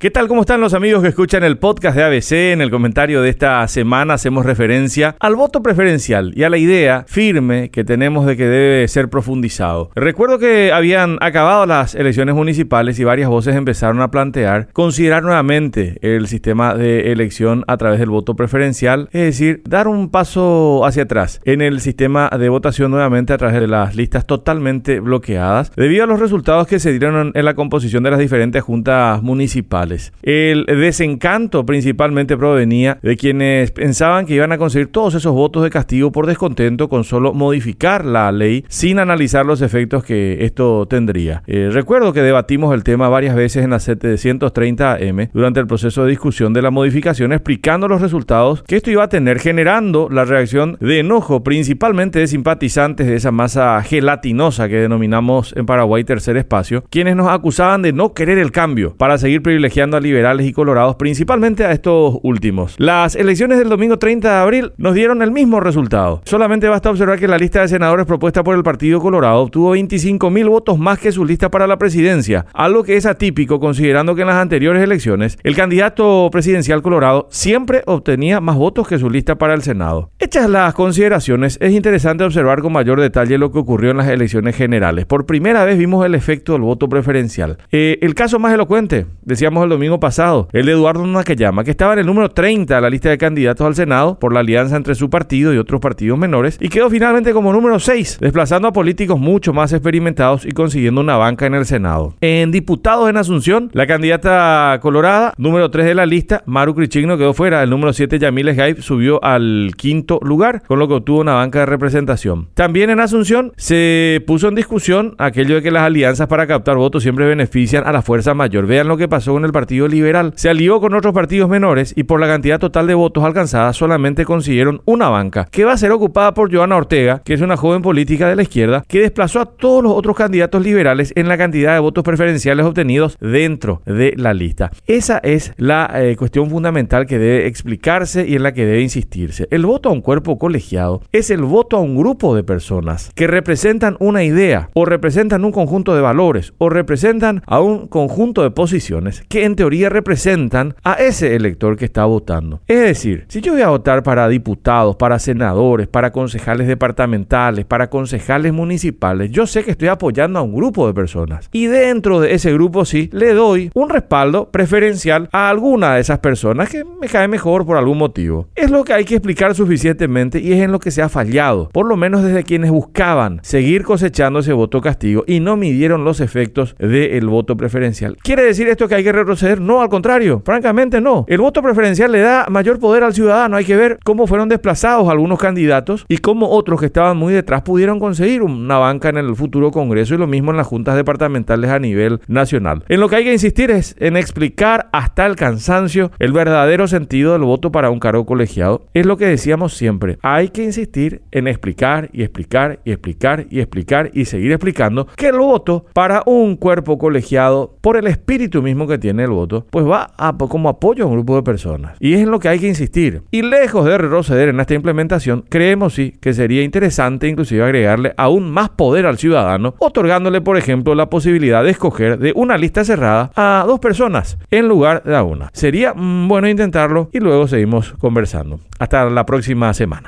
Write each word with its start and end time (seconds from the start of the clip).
¿Qué 0.00 0.12
tal? 0.12 0.28
¿Cómo 0.28 0.42
están 0.42 0.60
los 0.60 0.74
amigos 0.74 1.02
que 1.02 1.08
escuchan 1.08 1.42
el 1.42 1.58
podcast 1.58 1.96
de 1.96 2.04
ABC? 2.04 2.52
En 2.52 2.60
el 2.60 2.70
comentario 2.70 3.20
de 3.20 3.30
esta 3.30 3.66
semana 3.66 4.14
hacemos 4.14 4.46
referencia 4.46 5.16
al 5.18 5.34
voto 5.34 5.60
preferencial 5.60 6.30
y 6.36 6.44
a 6.44 6.50
la 6.50 6.56
idea 6.56 7.04
firme 7.08 7.72
que 7.72 7.82
tenemos 7.82 8.24
de 8.24 8.36
que 8.36 8.44
debe 8.44 8.86
ser 8.86 9.10
profundizado. 9.10 9.90
Recuerdo 9.96 10.38
que 10.38 10.70
habían 10.70 11.18
acabado 11.20 11.66
las 11.66 11.96
elecciones 11.96 12.36
municipales 12.36 12.96
y 13.00 13.02
varias 13.02 13.28
voces 13.28 13.56
empezaron 13.56 14.00
a 14.00 14.12
plantear 14.12 14.68
considerar 14.72 15.24
nuevamente 15.24 15.98
el 16.02 16.28
sistema 16.28 16.76
de 16.76 17.10
elección 17.10 17.64
a 17.66 17.76
través 17.76 17.98
del 17.98 18.10
voto 18.10 18.36
preferencial, 18.36 19.08
es 19.10 19.22
decir, 19.22 19.62
dar 19.64 19.88
un 19.88 20.10
paso 20.10 20.86
hacia 20.86 21.02
atrás 21.02 21.40
en 21.44 21.60
el 21.60 21.80
sistema 21.80 22.30
de 22.38 22.48
votación 22.48 22.92
nuevamente 22.92 23.32
a 23.32 23.38
través 23.38 23.60
de 23.60 23.66
las 23.66 23.96
listas 23.96 24.28
totalmente 24.28 25.00
bloqueadas 25.00 25.72
debido 25.74 26.04
a 26.04 26.06
los 26.06 26.20
resultados 26.20 26.68
que 26.68 26.78
se 26.78 26.92
dieron 26.92 27.32
en 27.34 27.44
la 27.44 27.54
composición 27.54 28.04
de 28.04 28.12
las 28.12 28.20
diferentes 28.20 28.62
juntas 28.62 29.24
municipales. 29.24 29.87
El 30.22 30.64
desencanto 30.66 31.64
principalmente 31.64 32.36
provenía 32.36 32.98
de 33.02 33.16
quienes 33.16 33.70
pensaban 33.70 34.26
que 34.26 34.34
iban 34.34 34.52
a 34.52 34.58
conseguir 34.58 34.88
todos 34.88 35.14
esos 35.14 35.32
votos 35.32 35.62
de 35.62 35.70
castigo 35.70 36.12
por 36.12 36.26
descontento 36.26 36.88
con 36.88 37.04
solo 37.04 37.32
modificar 37.32 38.04
la 38.04 38.30
ley 38.32 38.64
sin 38.68 38.98
analizar 38.98 39.46
los 39.46 39.62
efectos 39.62 40.04
que 40.04 40.44
esto 40.44 40.86
tendría. 40.86 41.42
Eh, 41.46 41.70
recuerdo 41.72 42.12
que 42.12 42.22
debatimos 42.22 42.74
el 42.74 42.84
tema 42.84 43.08
varias 43.08 43.34
veces 43.34 43.64
en 43.64 43.70
la 43.70 43.80
730 43.80 44.94
AM 44.94 45.28
durante 45.32 45.60
el 45.60 45.66
proceso 45.66 46.04
de 46.04 46.10
discusión 46.10 46.52
de 46.52 46.62
la 46.62 46.70
modificación 46.70 47.32
explicando 47.32 47.88
los 47.88 48.00
resultados 48.00 48.62
que 48.62 48.76
esto 48.76 48.90
iba 48.90 49.04
a 49.04 49.08
tener 49.08 49.38
generando 49.38 50.08
la 50.10 50.24
reacción 50.24 50.76
de 50.80 51.00
enojo 51.00 51.42
principalmente 51.42 52.18
de 52.18 52.26
simpatizantes 52.26 53.06
de 53.06 53.16
esa 53.16 53.30
masa 53.30 53.82
gelatinosa 53.82 54.68
que 54.68 54.76
denominamos 54.76 55.54
en 55.56 55.66
Paraguay 55.66 56.04
tercer 56.04 56.36
espacio, 56.36 56.84
quienes 56.90 57.16
nos 57.16 57.28
acusaban 57.28 57.82
de 57.82 57.92
no 57.92 58.12
querer 58.12 58.38
el 58.38 58.52
cambio 58.52 58.94
para 58.96 59.18
seguir 59.18 59.42
privilegiando 59.42 59.77
a 59.80 60.00
liberales 60.00 60.44
y 60.44 60.52
colorados, 60.52 60.96
principalmente 60.96 61.64
a 61.64 61.70
estos 61.70 62.18
últimos. 62.24 62.74
Las 62.78 63.14
elecciones 63.14 63.58
del 63.58 63.68
domingo 63.68 63.96
30 63.96 64.28
de 64.28 64.34
abril 64.34 64.72
nos 64.76 64.94
dieron 64.94 65.22
el 65.22 65.30
mismo 65.30 65.60
resultado. 65.60 66.20
Solamente 66.24 66.68
basta 66.68 66.90
observar 66.90 67.20
que 67.20 67.28
la 67.28 67.38
lista 67.38 67.60
de 67.60 67.68
senadores 67.68 68.04
propuesta 68.04 68.42
por 68.42 68.56
el 68.56 68.64
Partido 68.64 69.00
Colorado 69.00 69.40
obtuvo 69.40 69.70
25 69.70 70.30
mil 70.30 70.48
votos 70.48 70.80
más 70.80 70.98
que 70.98 71.12
su 71.12 71.24
lista 71.24 71.48
para 71.48 71.68
la 71.68 71.78
presidencia, 71.78 72.46
algo 72.54 72.82
que 72.82 72.96
es 72.96 73.06
atípico 73.06 73.60
considerando 73.60 74.16
que 74.16 74.22
en 74.22 74.26
las 74.26 74.36
anteriores 74.36 74.82
elecciones 74.82 75.38
el 75.44 75.54
candidato 75.54 76.28
presidencial 76.32 76.82
colorado 76.82 77.28
siempre 77.30 77.82
obtenía 77.86 78.40
más 78.40 78.56
votos 78.56 78.88
que 78.88 78.98
su 78.98 79.08
lista 79.08 79.38
para 79.38 79.54
el 79.54 79.62
Senado. 79.62 80.10
Hechas 80.18 80.50
las 80.50 80.74
consideraciones, 80.74 81.56
es 81.60 81.72
interesante 81.72 82.24
observar 82.24 82.62
con 82.62 82.72
mayor 82.72 83.00
detalle 83.00 83.38
lo 83.38 83.52
que 83.52 83.60
ocurrió 83.60 83.92
en 83.92 83.98
las 83.98 84.08
elecciones 84.08 84.56
generales. 84.56 85.06
Por 85.06 85.24
primera 85.24 85.64
vez 85.64 85.78
vimos 85.78 86.04
el 86.04 86.16
efecto 86.16 86.54
del 86.54 86.62
voto 86.62 86.88
preferencial. 86.88 87.58
Eh, 87.70 87.98
el 88.00 88.14
caso 88.14 88.38
más 88.40 88.52
elocuente, 88.52 89.06
decíamos 89.22 89.64
el 89.64 89.67
domingo 89.68 90.00
pasado, 90.00 90.48
el 90.52 90.66
de 90.66 90.72
Eduardo 90.72 91.06
Nakayama, 91.06 91.64
que 91.64 91.70
estaba 91.70 91.92
en 91.94 92.00
el 92.00 92.06
número 92.06 92.30
30 92.30 92.74
de 92.74 92.80
la 92.80 92.90
lista 92.90 93.10
de 93.10 93.18
candidatos 93.18 93.66
al 93.66 93.74
Senado 93.74 94.18
por 94.18 94.32
la 94.32 94.40
alianza 94.40 94.76
entre 94.76 94.94
su 94.94 95.10
partido 95.10 95.52
y 95.52 95.58
otros 95.58 95.80
partidos 95.80 96.18
menores, 96.18 96.58
y 96.60 96.68
quedó 96.68 96.90
finalmente 96.90 97.32
como 97.32 97.52
número 97.52 97.78
6, 97.78 98.18
desplazando 98.20 98.68
a 98.68 98.72
políticos 98.72 99.18
mucho 99.18 99.52
más 99.52 99.72
experimentados 99.72 100.46
y 100.46 100.52
consiguiendo 100.52 101.00
una 101.00 101.16
banca 101.16 101.46
en 101.46 101.54
el 101.54 101.66
Senado. 101.66 102.14
En 102.20 102.50
diputados 102.50 103.08
en 103.08 103.16
Asunción, 103.16 103.70
la 103.72 103.86
candidata 103.86 104.78
colorada, 104.80 105.32
número 105.36 105.70
3 105.70 105.86
de 105.86 105.94
la 105.94 106.06
lista, 106.06 106.42
Maru 106.46 106.74
Crichigno, 106.74 107.18
quedó 107.18 107.34
fuera. 107.34 107.62
El 107.62 107.70
número 107.70 107.92
7, 107.92 108.18
Yamiles 108.18 108.56
Gaib, 108.56 108.82
subió 108.82 109.22
al 109.22 109.72
quinto 109.76 110.20
lugar, 110.22 110.62
con 110.66 110.78
lo 110.78 110.88
que 110.88 110.94
obtuvo 110.94 111.20
una 111.20 111.34
banca 111.34 111.60
de 111.60 111.66
representación. 111.66 112.48
También 112.54 112.90
en 112.90 113.00
Asunción 113.00 113.52
se 113.56 114.22
puso 114.26 114.48
en 114.48 114.54
discusión 114.54 115.14
aquello 115.18 115.56
de 115.56 115.62
que 115.62 115.70
las 115.70 115.82
alianzas 115.82 116.28
para 116.28 116.46
captar 116.46 116.76
votos 116.76 117.02
siempre 117.02 117.26
benefician 117.26 117.86
a 117.86 117.92
la 117.92 118.02
fuerza 118.02 118.34
mayor. 118.34 118.66
Vean 118.66 118.88
lo 118.88 118.96
que 118.96 119.08
pasó 119.08 119.32
con 119.32 119.44
el 119.44 119.52
Partido 119.58 119.88
Liberal. 119.88 120.34
Se 120.36 120.48
alió 120.48 120.80
con 120.80 120.94
otros 120.94 121.12
partidos 121.12 121.50
menores 121.50 121.92
y 121.96 122.04
por 122.04 122.20
la 122.20 122.28
cantidad 122.28 122.60
total 122.60 122.86
de 122.86 122.94
votos 122.94 123.24
alcanzada 123.24 123.72
solamente 123.72 124.24
consiguieron 124.24 124.82
una 124.84 125.08
banca, 125.08 125.48
que 125.50 125.64
va 125.64 125.72
a 125.72 125.76
ser 125.76 125.90
ocupada 125.90 126.32
por 126.32 126.54
Joana 126.54 126.76
Ortega, 126.76 127.22
que 127.24 127.34
es 127.34 127.40
una 127.40 127.56
joven 127.56 127.82
política 127.82 128.28
de 128.28 128.36
la 128.36 128.42
izquierda, 128.42 128.84
que 128.86 129.00
desplazó 129.00 129.40
a 129.40 129.46
todos 129.46 129.82
los 129.82 129.92
otros 129.94 130.16
candidatos 130.16 130.62
liberales 130.62 131.12
en 131.16 131.26
la 131.26 131.36
cantidad 131.36 131.74
de 131.74 131.80
votos 131.80 132.04
preferenciales 132.04 132.64
obtenidos 132.64 133.18
dentro 133.20 133.82
de 133.84 134.14
la 134.16 134.32
lista. 134.32 134.70
Esa 134.86 135.18
es 135.18 135.52
la 135.56 135.90
eh, 135.96 136.14
cuestión 136.14 136.48
fundamental 136.50 137.06
que 137.06 137.18
debe 137.18 137.48
explicarse 137.48 138.28
y 138.28 138.36
en 138.36 138.44
la 138.44 138.54
que 138.54 138.64
debe 138.64 138.80
insistirse. 138.80 139.48
El 139.50 139.66
voto 139.66 139.88
a 139.88 139.92
un 139.92 140.02
cuerpo 140.02 140.38
colegiado 140.38 141.02
es 141.10 141.32
el 141.32 141.42
voto 141.42 141.78
a 141.78 141.80
un 141.80 141.96
grupo 141.96 142.36
de 142.36 142.44
personas 142.44 143.10
que 143.16 143.26
representan 143.26 143.96
una 143.98 144.22
idea 144.22 144.70
o 144.74 144.84
representan 144.84 145.44
un 145.44 145.50
conjunto 145.50 145.96
de 145.96 146.00
valores 146.00 146.52
o 146.58 146.68
representan 146.68 147.42
a 147.44 147.58
un 147.58 147.88
conjunto 147.88 148.44
de 148.44 148.52
posiciones 148.52 149.24
que 149.28 149.47
en 149.48 149.56
teoría 149.56 149.88
representan 149.88 150.74
a 150.84 150.94
ese 150.94 151.34
elector 151.34 151.76
que 151.76 151.86
está 151.86 152.04
votando. 152.04 152.60
Es 152.68 152.80
decir, 152.80 153.24
si 153.28 153.40
yo 153.40 153.52
voy 153.52 153.62
a 153.62 153.70
votar 153.70 154.02
para 154.02 154.28
diputados, 154.28 154.96
para 154.96 155.18
senadores, 155.18 155.88
para 155.88 156.12
concejales 156.12 156.68
departamentales, 156.68 157.64
para 157.64 157.90
concejales 157.90 158.52
municipales, 158.52 159.30
yo 159.30 159.46
sé 159.46 159.64
que 159.64 159.72
estoy 159.72 159.88
apoyando 159.88 160.38
a 160.38 160.42
un 160.42 160.54
grupo 160.54 160.86
de 160.86 160.94
personas. 160.94 161.48
Y 161.52 161.66
dentro 161.66 162.20
de 162.20 162.34
ese 162.34 162.52
grupo 162.52 162.84
sí, 162.84 163.10
le 163.12 163.34
doy 163.34 163.70
un 163.74 163.88
respaldo 163.88 164.50
preferencial 164.50 165.28
a 165.32 165.48
alguna 165.48 165.94
de 165.94 166.00
esas 166.00 166.20
personas 166.20 166.68
que 166.68 166.84
me 166.84 167.08
cae 167.08 167.26
mejor 167.26 167.66
por 167.66 167.76
algún 167.76 167.98
motivo. 167.98 168.48
Es 168.54 168.70
lo 168.70 168.84
que 168.84 168.92
hay 168.92 169.04
que 169.04 169.16
explicar 169.16 169.54
suficientemente 169.54 170.40
y 170.40 170.52
es 170.52 170.60
en 170.60 170.72
lo 170.72 170.78
que 170.78 170.90
se 170.90 171.02
ha 171.02 171.08
fallado, 171.08 171.68
por 171.70 171.86
lo 171.86 171.96
menos 171.96 172.22
desde 172.22 172.44
quienes 172.44 172.70
buscaban 172.70 173.40
seguir 173.42 173.82
cosechando 173.82 174.40
ese 174.40 174.52
voto 174.52 174.80
castigo 174.80 175.24
y 175.26 175.40
no 175.40 175.56
midieron 175.56 176.04
los 176.04 176.20
efectos 176.20 176.76
del 176.78 177.26
voto 177.26 177.56
preferencial. 177.56 178.16
¿Quiere 178.22 178.44
decir 178.44 178.68
esto 178.68 178.88
que 178.88 178.94
hay 178.94 179.04
que 179.04 179.12
retroceder? 179.12 179.37
No, 179.60 179.80
al 179.80 179.88
contrario, 179.88 180.42
francamente 180.44 181.00
no. 181.00 181.24
El 181.28 181.38
voto 181.38 181.62
preferencial 181.62 182.10
le 182.10 182.20
da 182.20 182.46
mayor 182.48 182.80
poder 182.80 183.04
al 183.04 183.14
ciudadano. 183.14 183.56
Hay 183.56 183.64
que 183.64 183.76
ver 183.76 183.98
cómo 184.04 184.26
fueron 184.26 184.48
desplazados 184.48 185.08
algunos 185.08 185.38
candidatos 185.38 186.04
y 186.08 186.18
cómo 186.18 186.50
otros 186.50 186.80
que 186.80 186.86
estaban 186.86 187.16
muy 187.16 187.32
detrás 187.32 187.62
pudieron 187.62 188.00
conseguir 188.00 188.42
una 188.42 188.78
banca 188.78 189.08
en 189.10 189.16
el 189.16 189.36
futuro 189.36 189.70
Congreso 189.70 190.14
y 190.14 190.18
lo 190.18 190.26
mismo 190.26 190.50
en 190.50 190.56
las 190.56 190.66
juntas 190.66 190.96
departamentales 190.96 191.70
a 191.70 191.78
nivel 191.78 192.20
nacional. 192.26 192.84
En 192.88 192.98
lo 193.00 193.08
que 193.08 193.16
hay 193.16 193.24
que 193.24 193.32
insistir 193.32 193.70
es 193.70 193.94
en 194.00 194.16
explicar 194.16 194.88
hasta 194.92 195.24
el 195.26 195.36
cansancio 195.36 196.10
el 196.18 196.32
verdadero 196.32 196.88
sentido 196.88 197.32
del 197.32 197.42
voto 197.42 197.70
para 197.70 197.90
un 197.90 198.00
cargo 198.00 198.26
colegiado. 198.26 198.86
Es 198.92 199.06
lo 199.06 199.16
que 199.16 199.26
decíamos 199.26 199.74
siempre. 199.74 200.18
Hay 200.22 200.48
que 200.48 200.64
insistir 200.64 201.22
en 201.30 201.46
explicar 201.46 202.10
y 202.12 202.22
explicar 202.22 202.80
y 202.84 202.90
explicar 202.90 203.46
y 203.50 203.60
explicar 203.60 204.10
y 204.14 204.24
seguir 204.24 204.50
explicando 204.50 205.06
que 205.16 205.28
el 205.28 205.38
voto 205.38 205.86
para 205.92 206.22
un 206.26 206.56
cuerpo 206.56 206.98
colegiado, 206.98 207.76
por 207.80 207.96
el 207.96 208.06
espíritu 208.06 208.62
mismo 208.62 208.86
que 208.86 208.98
tiene 208.98 209.27
voto, 209.30 209.66
pues 209.70 209.86
va 209.86 210.10
como 210.48 210.68
apoyo 210.68 211.04
a 211.04 211.06
un 211.06 211.14
grupo 211.14 211.36
de 211.36 211.42
personas. 211.42 211.96
Y 212.00 212.14
es 212.14 212.20
en 212.20 212.30
lo 212.30 212.38
que 212.38 212.48
hay 212.48 212.58
que 212.58 212.68
insistir. 212.68 213.22
Y 213.30 213.42
lejos 213.42 213.84
de 213.84 213.98
retroceder 213.98 214.48
en 214.48 214.60
esta 214.60 214.74
implementación, 214.74 215.44
creemos 215.48 215.94
sí 215.94 216.14
que 216.20 216.32
sería 216.32 216.62
interesante 216.62 217.28
inclusive 217.28 217.62
agregarle 217.62 218.14
aún 218.16 218.50
más 218.50 218.70
poder 218.70 219.06
al 219.06 219.18
ciudadano, 219.18 219.74
otorgándole, 219.78 220.40
por 220.40 220.56
ejemplo, 220.56 220.94
la 220.94 221.10
posibilidad 221.10 221.64
de 221.64 221.70
escoger 221.70 222.18
de 222.18 222.32
una 222.34 222.56
lista 222.56 222.84
cerrada 222.84 223.30
a 223.36 223.64
dos 223.66 223.80
personas 223.80 224.38
en 224.50 224.68
lugar 224.68 225.02
de 225.04 225.16
a 225.16 225.22
una. 225.22 225.50
Sería 225.52 225.94
mm, 225.94 226.28
bueno 226.28 226.48
intentarlo 226.48 227.10
y 227.12 227.20
luego 227.20 227.48
seguimos 227.48 227.94
conversando. 227.98 228.60
Hasta 228.78 229.08
la 229.10 229.26
próxima 229.26 229.72
semana. 229.74 230.06